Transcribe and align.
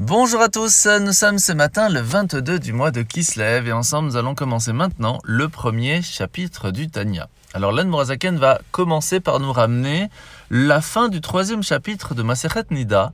Bonjour 0.00 0.40
à 0.40 0.48
tous, 0.48 0.86
nous 1.00 1.12
sommes 1.12 1.40
ce 1.40 1.50
matin 1.50 1.88
le 1.88 1.98
22 1.98 2.60
du 2.60 2.72
mois 2.72 2.92
de 2.92 3.02
Kislev 3.02 3.66
et 3.66 3.72
ensemble 3.72 4.06
nous 4.06 4.16
allons 4.16 4.36
commencer 4.36 4.72
maintenant 4.72 5.18
le 5.24 5.48
premier 5.48 6.02
chapitre 6.02 6.70
du 6.70 6.88
Tanya. 6.88 7.28
Alors 7.52 7.72
l'Anne 7.72 7.88
Morazaken 7.88 8.36
va 8.36 8.60
commencer 8.70 9.18
par 9.18 9.40
nous 9.40 9.52
ramener 9.52 10.08
la 10.50 10.80
fin 10.80 11.08
du 11.08 11.20
troisième 11.20 11.64
chapitre 11.64 12.14
de 12.14 12.22
Masechet 12.22 12.66
Nida 12.70 13.12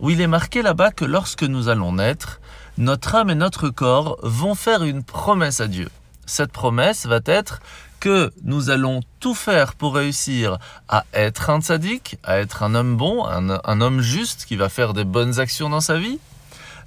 où 0.00 0.10
il 0.10 0.20
est 0.20 0.26
marqué 0.26 0.60
là-bas 0.60 0.90
que 0.90 1.06
lorsque 1.06 1.44
nous 1.44 1.70
allons 1.70 1.94
naître, 1.94 2.42
notre 2.76 3.14
âme 3.14 3.30
et 3.30 3.34
notre 3.34 3.70
corps 3.70 4.18
vont 4.22 4.54
faire 4.54 4.84
une 4.84 5.04
promesse 5.04 5.60
à 5.62 5.66
Dieu. 5.66 5.88
Cette 6.26 6.52
promesse 6.52 7.06
va 7.06 7.20
être 7.24 7.60
que 8.00 8.32
nous 8.42 8.70
allons 8.70 9.00
tout 9.20 9.34
faire 9.34 9.74
pour 9.74 9.94
réussir 9.94 10.58
à 10.88 11.04
être 11.12 11.50
un 11.50 11.60
tzaddik, 11.60 12.18
à 12.22 12.38
être 12.38 12.62
un 12.62 12.74
homme 12.74 12.96
bon, 12.96 13.26
un, 13.26 13.80
homme 13.80 14.00
juste 14.00 14.44
qui 14.44 14.56
va 14.56 14.68
faire 14.68 14.94
des 14.94 15.04
bonnes 15.04 15.38
actions 15.40 15.68
dans 15.68 15.80
sa 15.80 15.98
vie, 15.98 16.18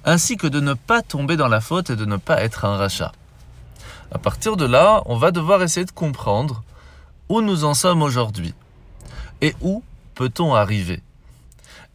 ainsi 0.04 0.36
que 0.36 0.46
de 0.46 0.60
ne 0.60 0.74
pas 0.74 1.02
tomber 1.02 1.36
dans 1.36 1.48
la 1.48 1.60
faute 1.60 1.90
et 1.90 1.96
de 1.96 2.04
ne 2.04 2.16
pas 2.16 2.42
être 2.42 2.64
un 2.64 2.76
rachat. 2.76 3.12
À 4.10 4.18
partir 4.18 4.56
de 4.56 4.64
là, 4.64 5.02
on 5.06 5.16
va 5.16 5.30
devoir 5.30 5.62
essayer 5.62 5.86
de 5.86 5.92
comprendre 5.92 6.62
où 7.28 7.40
nous 7.40 7.64
en 7.64 7.74
sommes 7.74 8.02
aujourd'hui 8.02 8.54
et 9.40 9.54
où 9.60 9.82
peut-on 10.14 10.54
arriver. 10.54 11.02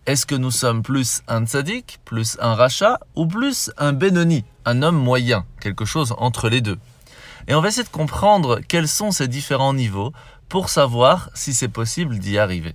Est-ce 0.06 0.26
que 0.26 0.36
nous 0.36 0.52
sommes 0.52 0.84
plus 0.84 1.22
un 1.28 1.46
tzaddik, 1.46 2.00
plus 2.06 2.38
un 2.40 2.56
rachat 2.56 3.00
ou 3.16 3.28
plus 3.28 3.72
un 3.78 3.94
Benoni, 3.94 4.46
un 4.66 4.82
homme 4.82 4.96
moyen, 4.96 5.46
quelque 5.60 5.86
chose 5.86 6.16
entre 6.18 6.50
les 6.50 6.62
deux? 6.62 6.80
Et 7.48 7.56
on 7.56 7.62
va 7.62 7.70
essayer 7.70 7.84
de 7.84 7.90
comprendre 7.90 8.60
quels 8.68 8.88
sont 8.88 9.12
ces 9.12 9.28
différents 9.28 9.74
niveaux 9.74 10.12
pour 10.50 10.70
savoir 10.70 11.30
si 11.34 11.54
c'est 11.54 11.68
possible 11.68 12.20
d'y 12.20 12.38
arriver. 12.38 12.74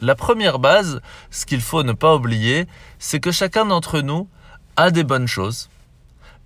La 0.00 0.14
première 0.14 0.58
base, 0.58 1.00
ce 1.30 1.46
qu'il 1.46 1.60
faut 1.60 1.82
ne 1.82 1.92
pas 1.92 2.14
oublier, 2.14 2.66
c'est 2.98 3.20
que 3.20 3.30
chacun 3.30 3.66
d'entre 3.66 4.00
nous 4.00 4.28
a 4.76 4.90
des 4.90 5.04
bonnes 5.04 5.28
choses 5.28 5.68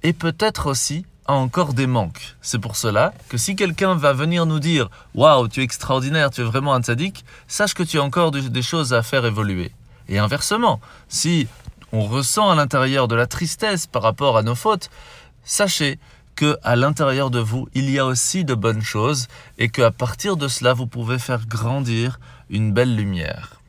et 0.02 0.12
peut-être 0.12 0.66
aussi 0.66 1.06
a 1.26 1.32
encore 1.32 1.74
des 1.74 1.86
manques. 1.86 2.36
C'est 2.40 2.58
pour 2.58 2.76
cela 2.76 3.12
que 3.28 3.36
si 3.36 3.56
quelqu'un 3.56 3.94
va 3.94 4.12
venir 4.12 4.46
nous 4.46 4.60
dire 4.60 4.88
Waouh, 5.14 5.48
tu 5.48 5.60
es 5.60 5.64
extraordinaire, 5.64 6.30
tu 6.30 6.42
es 6.42 6.44
vraiment 6.44 6.74
un 6.74 6.82
tzaddik, 6.82 7.24
sache 7.48 7.74
que 7.74 7.82
tu 7.82 7.98
as 7.98 8.02
encore 8.02 8.30
des 8.30 8.62
choses 8.62 8.92
à 8.92 9.02
faire 9.02 9.24
évoluer. 9.24 9.72
Et 10.08 10.18
inversement, 10.18 10.80
si 11.08 11.48
on 11.92 12.02
ressent 12.02 12.50
à 12.50 12.54
l'intérieur 12.54 13.08
de 13.08 13.14
la 13.14 13.26
tristesse 13.26 13.86
par 13.86 14.02
rapport 14.02 14.36
à 14.36 14.42
nos 14.42 14.54
fautes, 14.54 14.90
sachez 15.44 15.98
que 16.36 16.58
à 16.62 16.76
l'intérieur 16.76 17.30
de 17.30 17.40
vous, 17.40 17.68
il 17.74 17.90
y 17.90 17.98
a 17.98 18.06
aussi 18.06 18.44
de 18.44 18.54
bonnes 18.54 18.82
choses 18.82 19.26
et 19.58 19.68
qu'à 19.68 19.90
partir 19.90 20.36
de 20.36 20.46
cela, 20.46 20.74
vous 20.74 20.86
pouvez 20.86 21.18
faire 21.18 21.46
grandir 21.46 22.20
une 22.50 22.72
belle 22.72 22.94
lumière. 22.94 23.60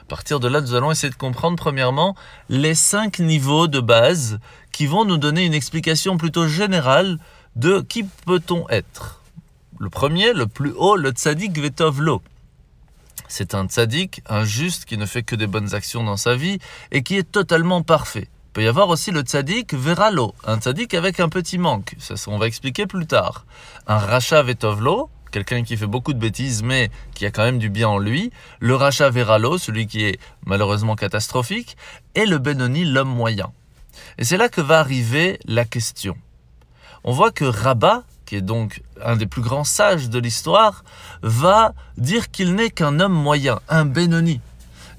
À 0.00 0.04
partir 0.08 0.40
de 0.40 0.48
là, 0.48 0.62
nous 0.62 0.74
allons 0.74 0.90
essayer 0.90 1.10
de 1.10 1.18
comprendre 1.18 1.56
premièrement 1.56 2.16
les 2.48 2.74
cinq 2.74 3.18
niveaux 3.18 3.68
de 3.68 3.80
base 3.80 4.40
qui 4.72 4.86
vont 4.86 5.04
nous 5.04 5.18
donner 5.18 5.44
une 5.44 5.54
explication 5.54 6.16
plutôt 6.16 6.48
générale 6.48 7.18
de 7.56 7.80
qui 7.82 8.04
peut-on 8.24 8.66
être. 8.70 9.20
Le 9.78 9.90
premier, 9.90 10.32
le 10.32 10.46
plus 10.46 10.72
haut, 10.72 10.96
le 10.96 11.10
tzaddik 11.10 11.58
vetovlo. 11.58 12.22
C'est 13.28 13.54
un 13.54 13.66
tzaddik, 13.66 14.22
un 14.26 14.44
juste 14.44 14.86
qui 14.86 14.96
ne 14.96 15.04
fait 15.04 15.22
que 15.22 15.36
des 15.36 15.46
bonnes 15.46 15.74
actions 15.74 16.02
dans 16.02 16.16
sa 16.16 16.34
vie 16.34 16.58
et 16.90 17.02
qui 17.02 17.16
est 17.18 17.30
totalement 17.30 17.82
parfait 17.82 18.28
peut 18.52 18.62
y 18.62 18.66
avoir 18.66 18.88
aussi 18.88 19.10
le 19.10 19.20
tzaddik 19.20 19.74
veralo, 19.74 20.34
un 20.44 20.58
tzaddik 20.58 20.94
avec 20.94 21.20
un 21.20 21.28
petit 21.28 21.58
manque. 21.58 21.94
Ça, 21.98 22.14
on 22.28 22.38
va 22.38 22.46
expliquer 22.46 22.86
plus 22.86 23.06
tard. 23.06 23.44
Un 23.86 23.98
racha 23.98 24.42
vetovlo, 24.42 25.10
quelqu'un 25.30 25.62
qui 25.62 25.76
fait 25.76 25.86
beaucoup 25.86 26.12
de 26.12 26.18
bêtises 26.18 26.62
mais 26.62 26.90
qui 27.14 27.26
a 27.26 27.30
quand 27.30 27.44
même 27.44 27.58
du 27.58 27.70
bien 27.70 27.88
en 27.88 27.98
lui. 27.98 28.30
Le 28.60 28.74
racha 28.74 29.10
veralo, 29.10 29.58
celui 29.58 29.86
qui 29.86 30.04
est 30.04 30.18
malheureusement 30.46 30.96
catastrophique. 30.96 31.76
Et 32.14 32.26
le 32.26 32.38
benoni, 32.38 32.84
l'homme 32.84 33.08
moyen. 33.08 33.52
Et 34.16 34.24
c'est 34.24 34.36
là 34.36 34.48
que 34.48 34.60
va 34.60 34.80
arriver 34.80 35.38
la 35.44 35.64
question. 35.64 36.16
On 37.04 37.12
voit 37.12 37.30
que 37.30 37.44
Rabat, 37.44 38.02
qui 38.26 38.36
est 38.36 38.42
donc 38.42 38.82
un 39.02 39.16
des 39.16 39.26
plus 39.26 39.42
grands 39.42 39.64
sages 39.64 40.10
de 40.10 40.18
l'histoire, 40.18 40.84
va 41.22 41.74
dire 41.96 42.30
qu'il 42.30 42.54
n'est 42.54 42.70
qu'un 42.70 43.00
homme 43.00 43.12
moyen, 43.12 43.60
un 43.68 43.84
benoni. 43.84 44.40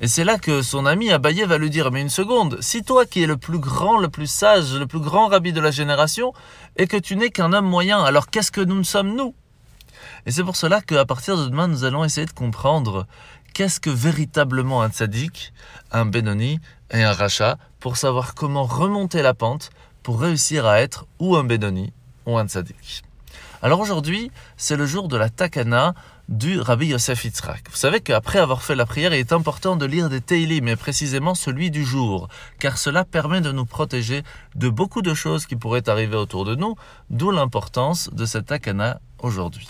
Et 0.02 0.08
c'est 0.08 0.24
là 0.24 0.38
que 0.38 0.62
son 0.62 0.86
ami 0.86 1.12
Abaye 1.12 1.44
va 1.44 1.58
lui 1.58 1.70
dire, 1.70 1.92
mais 1.92 2.02
une 2.02 2.10
seconde, 2.10 2.58
si 2.62 2.84
toi 2.84 3.06
qui 3.06 3.22
es 3.22 3.28
le 3.28 3.36
plus 3.36 3.60
grand, 3.60 3.98
le 3.98 4.08
plus 4.08 4.32
sage, 4.32 4.74
le 4.74 4.88
plus 4.88 5.02
grand 5.02 5.28
rabbi 5.28 5.52
de 5.52 5.60
la 5.60 5.72
génération, 5.72 6.34
et 6.78 6.88
que 6.88 6.96
tu 6.96 7.18
n'es 7.18 7.32
qu'un 7.32 7.52
homme 7.52 7.68
moyen, 7.68 8.02
alors 8.02 8.28
qu'est-ce 8.28 8.52
que 8.52 8.62
nous 8.62 8.84
sommes 8.86 9.14
nous? 9.16 9.36
Et 10.26 10.32
c'est 10.32 10.44
pour 10.44 10.56
cela 10.56 10.82
qu'à 10.82 11.04
partir 11.06 11.38
de 11.38 11.48
demain, 11.48 11.68
nous 11.68 11.84
allons 11.84 12.06
essayer 12.06 12.26
de 12.26 12.32
comprendre 12.32 13.08
qu'est-ce 13.54 13.82
que 13.82 13.90
véritablement 13.90 14.82
un 14.82 14.90
tzaddik, 14.90 15.52
un 15.92 16.06
Benoni 16.06 16.62
et 16.92 17.04
un 17.04 17.12
rachat, 17.12 17.58
pour 17.82 17.98
savoir 17.98 18.36
comment 18.36 18.64
remonter 18.64 19.22
la 19.22 19.34
pente 19.34 19.70
pour 20.02 20.22
réussir 20.22 20.66
à 20.66 20.80
être 20.80 21.08
ou 21.20 21.36
un 21.36 21.44
Benoni 21.44 21.92
ou 22.26 22.38
un 22.38 22.48
tzaddik. 22.48 23.04
Alors 23.62 23.80
aujourd'hui, 23.80 24.32
c'est 24.56 24.78
le 24.78 24.86
jour 24.86 25.08
de 25.08 25.18
la 25.18 25.30
Takana 25.30 25.94
du 26.30 26.62
Rabbi 26.62 26.88
Yosef 26.88 27.26
Yitzhak. 27.26 27.70
Vous 27.70 27.76
savez 27.76 28.00
qu'après 28.00 28.40
avoir 28.40 28.62
fait 28.62 28.76
la 28.76 28.86
prière, 28.86 29.14
il 29.14 29.20
est 29.20 29.34
important 29.34 29.76
de 29.76 29.86
lire 29.86 30.10
des 30.10 30.22
Teilim, 30.22 30.64
mais 30.64 30.76
précisément 30.76 31.36
celui 31.36 31.72
du 31.72 31.84
jour, 31.84 32.30
car 32.60 32.78
cela 32.78 33.04
permet 33.04 33.42
de 33.42 33.52
nous 33.52 33.66
protéger 33.66 34.24
de 34.56 34.70
beaucoup 34.70 35.02
de 35.02 35.14
choses 35.14 35.46
qui 35.46 35.56
pourraient 35.56 35.90
arriver 35.90 36.16
autour 36.16 36.46
de 36.46 36.56
nous, 36.56 36.76
d'où 37.10 37.32
l'importance 37.32 38.10
de 38.14 38.26
cette 38.26 38.46
Takana 38.46 39.02
aujourd'hui. 39.20 39.68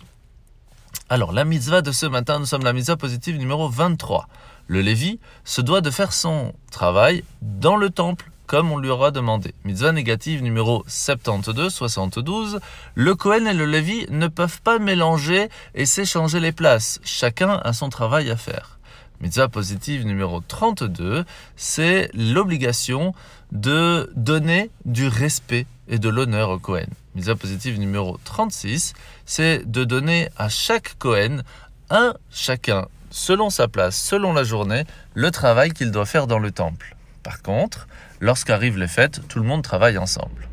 Alors, 1.10 1.32
la 1.32 1.44
mitzvah 1.44 1.82
de 1.82 1.92
ce 1.92 2.06
matin, 2.06 2.38
nous 2.38 2.46
sommes 2.46 2.64
la 2.64 2.74
mitzvah 2.74 2.98
positive 2.98 3.38
numéro 3.38 3.68
23. 3.68 4.28
Le 4.68 4.82
Lévi 4.82 5.20
se 5.44 5.62
doit 5.62 5.82
de 5.82 5.90
faire 5.90 6.14
son 6.14 6.54
travail 6.70 7.24
dans 7.42 7.76
le 7.76 7.90
temple 7.90 8.29
comme 8.50 8.72
on 8.72 8.80
lui 8.80 8.90
aura 8.90 9.12
demandé. 9.12 9.54
Mitzvah 9.64 9.92
négative 9.92 10.42
numéro 10.42 10.84
72, 10.88 11.72
72. 11.72 12.60
Le 12.96 13.14
Kohen 13.14 13.46
et 13.46 13.54
le 13.54 13.68
Lévi 13.68 14.08
ne 14.10 14.28
peuvent 14.28 14.64
pas 14.64 14.80
mélanger 14.80 15.50
et 15.76 15.86
s'échanger 15.86 16.40
les 16.40 16.52
places. 16.52 17.00
Chacun 17.04 17.62
a 17.64 17.74
son 17.74 17.90
travail 17.90 18.32
à 18.32 18.36
faire. 18.36 18.80
Mitzvah 19.22 19.50
positive 19.50 20.04
numéro 20.04 20.42
32, 20.42 21.26
c'est 21.58 22.10
l'obligation 22.16 23.14
de 23.52 24.12
donner 24.16 24.72
du 24.84 25.08
respect 25.08 25.68
et 25.88 26.00
de 26.00 26.10
l'honneur 26.10 26.50
au 26.50 26.58
Kohen. 26.58 26.90
Mitzvah 27.14 27.36
positive 27.36 27.80
numéro 27.80 28.18
36, 28.24 28.96
c'est 29.28 29.62
de 29.64 29.84
donner 29.84 30.30
à 30.38 30.50
chaque 30.50 30.98
Kohen 30.98 31.44
un 31.92 32.16
chacun, 32.32 32.88
selon 33.12 33.52
sa 33.52 33.68
place, 33.68 33.96
selon 33.96 34.34
la 34.34 34.44
journée, 34.44 34.86
le 35.14 35.30
travail 35.30 35.70
qu'il 35.70 35.92
doit 35.92 36.08
faire 36.08 36.26
dans 36.26 36.40
le 36.40 36.50
temple. 36.50 36.96
Par 37.30 37.44
contre, 37.44 37.88
lorsqu'arrivent 38.22 38.80
les 38.80 38.88
fêtes, 38.88 39.22
tout 39.28 39.38
le 39.38 39.46
monde 39.46 39.62
travaille 39.62 40.00
ensemble. 40.00 40.48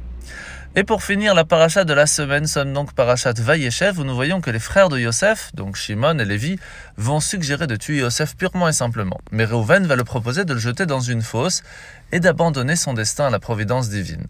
Et 0.75 0.85
pour 0.85 1.03
finir, 1.03 1.35
la 1.35 1.47
paracha 1.47 1.87
de 1.87 1.95
la 1.95 2.07
semaine 2.07 2.47
sonne 2.47 2.75
donc 2.75 2.93
parachat 2.93 3.33
Vayeshev, 3.33 3.99
où 3.99 4.05
nous 4.05 4.15
voyons 4.15 4.43
que 4.43 4.51
les 4.51 4.59
frères 4.59 4.91
de 4.91 4.99
Yosef, 4.99 5.55
donc 5.55 5.77
Shimon 5.77 6.19
et 6.19 6.27
Lévi, 6.27 6.59
vont 6.99 7.19
suggérer 7.19 7.67
de 7.67 7.77
tuer 7.77 8.01
Yosef 8.01 8.37
purement 8.37 8.69
et 8.69 8.75
simplement. 8.75 9.19
Mais 9.31 9.47
Reuven 9.47 9.87
va 9.87 9.97
le 9.97 10.05
proposer 10.05 10.45
de 10.45 10.53
le 10.53 10.61
jeter 10.61 10.85
dans 10.85 11.01
une 11.01 11.23
fosse 11.23 11.63
et 12.13 12.21
d'abandonner 12.21 12.77
son 12.77 12.93
destin 12.93 13.29
à 13.29 13.31
la 13.31 13.39
providence 13.39 13.89
divine. 13.89 14.27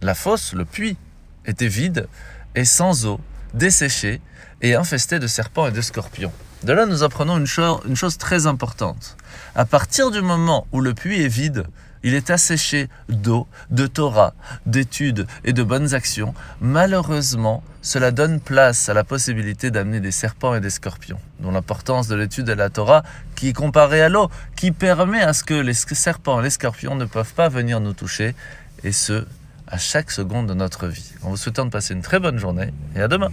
La 0.00 0.14
fosse, 0.14 0.54
le 0.54 0.64
puits, 0.64 0.96
était 1.44 1.68
vide 1.68 2.08
et 2.54 2.64
sans 2.64 3.04
eau, 3.04 3.20
desséchée 3.56 4.20
et 4.62 4.74
infestée 4.74 5.18
de 5.18 5.26
serpents 5.26 5.66
et 5.66 5.72
de 5.72 5.80
scorpions. 5.80 6.32
De 6.62 6.72
là, 6.72 6.86
nous 6.86 7.02
apprenons 7.02 7.36
une, 7.36 7.46
une 7.86 7.96
chose 7.96 8.18
très 8.18 8.46
importante. 8.46 9.16
À 9.54 9.64
partir 9.64 10.10
du 10.10 10.22
moment 10.22 10.66
où 10.72 10.80
le 10.80 10.94
puits 10.94 11.22
est 11.22 11.28
vide, 11.28 11.66
il 12.02 12.14
est 12.14 12.30
asséché 12.30 12.88
d'eau, 13.08 13.48
de 13.70 13.86
Torah, 13.86 14.34
d'études 14.64 15.26
et 15.44 15.52
de 15.52 15.62
bonnes 15.62 15.92
actions. 15.92 16.34
Malheureusement, 16.60 17.64
cela 17.82 18.10
donne 18.10 18.38
place 18.40 18.88
à 18.88 18.94
la 18.94 19.02
possibilité 19.02 19.70
d'amener 19.70 20.00
des 20.00 20.12
serpents 20.12 20.54
et 20.54 20.60
des 20.60 20.70
scorpions, 20.70 21.18
dont 21.40 21.50
l'importance 21.50 22.06
de 22.06 22.14
l'étude 22.14 22.46
de 22.46 22.52
la 22.52 22.70
Torah, 22.70 23.02
qui 23.34 23.48
est 23.48 23.52
comparée 23.52 24.02
à 24.02 24.08
l'eau, 24.08 24.30
qui 24.56 24.70
permet 24.70 25.22
à 25.22 25.32
ce 25.32 25.42
que 25.42 25.54
les 25.54 25.74
serpents 25.74 26.40
et 26.40 26.44
les 26.44 26.50
scorpions 26.50 26.94
ne 26.94 27.06
peuvent 27.06 27.34
pas 27.34 27.48
venir 27.48 27.80
nous 27.80 27.92
toucher, 27.92 28.36
et 28.84 28.92
ce, 28.92 29.26
à 29.66 29.78
chaque 29.78 30.10
seconde 30.10 30.46
de 30.46 30.54
notre 30.54 30.86
vie. 30.86 31.12
En 31.22 31.30
vous 31.30 31.36
souhaitant 31.36 31.64
de 31.64 31.70
passer 31.70 31.94
une 31.94 32.02
très 32.02 32.20
bonne 32.20 32.38
journée, 32.38 32.72
et 32.94 33.00
à 33.00 33.08
demain. 33.08 33.30